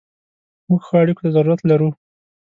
موږ 0.67 0.81
ښو 0.87 0.95
اړیکو 1.03 1.21
ته 1.25 1.29
ضرورت 1.35 1.61
لرو. 1.69 1.89